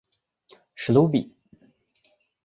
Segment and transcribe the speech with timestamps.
[0.73, 1.31] 史努比。